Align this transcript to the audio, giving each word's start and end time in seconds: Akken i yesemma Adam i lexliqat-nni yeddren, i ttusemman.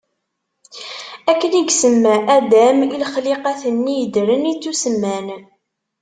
Akken 1.31 1.51
i 1.59 1.61
yesemma 1.67 2.15
Adam 2.35 2.77
i 2.81 2.87
lexliqat-nni 3.01 3.95
yeddren, 3.97 4.43
i 4.51 4.53
ttusemman. 4.55 5.27